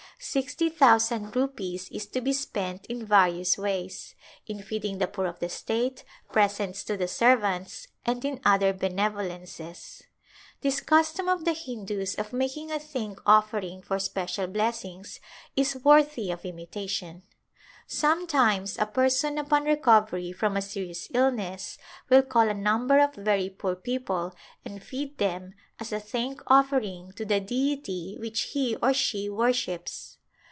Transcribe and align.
Sixty 0.23 0.69
thousand 0.69 1.35
rupees 1.35 1.89
is 1.89 2.05
to 2.09 2.21
be 2.21 2.31
spent 2.31 2.85
in 2.85 3.03
various 3.07 3.57
ways; 3.57 4.13
in 4.45 4.61
feeding 4.61 4.99
the 4.99 5.07
poor 5.07 5.25
of 5.25 5.39
the 5.39 5.49
state, 5.49 6.03
presents 6.31 6.83
to 6.83 6.95
the 6.95 7.07
servants, 7.07 7.87
and 8.05 8.23
in 8.23 8.39
other 8.45 8.71
benevolences. 8.71 10.03
This 10.61 10.79
custom 10.79 11.27
of 11.27 11.43
the 11.43 11.53
Hindus 11.53 12.13
of 12.13 12.33
making 12.33 12.71
a 12.71 12.77
thank 12.77 13.19
offering 13.25 13.81
for 13.81 13.97
special 13.97 14.45
blessings 14.45 15.19
is 15.55 15.77
worthy 15.83 16.29
of 16.29 16.45
imitation. 16.45 17.23
Some 17.87 18.25
times 18.25 18.77
a 18.79 18.85
person 18.85 19.37
upon 19.37 19.65
recovery 19.65 20.31
from 20.31 20.55
a 20.55 20.61
serious 20.61 21.09
illness 21.13 21.77
will 22.09 22.21
call 22.21 22.47
a 22.47 22.53
number 22.53 22.99
of 23.01 23.15
very 23.15 23.49
poor 23.49 23.75
people 23.75 24.33
and 24.63 24.81
feed 24.81 25.17
them 25.17 25.55
as 25.77 25.91
a 25.91 25.99
thank 25.99 26.41
offering 26.47 27.11
to 27.13 27.25
the 27.25 27.41
deity 27.41 28.15
which 28.17 28.43
he 28.53 28.77
or 28.77 28.93
she 28.93 29.27
wor 29.27 29.51
ships. 29.51 30.19